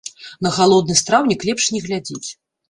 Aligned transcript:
На 0.45 0.49
галодны 0.55 0.95
страўнік 1.01 1.45
лепш 1.51 1.69
не 1.77 1.83
глядзець. 1.85 2.25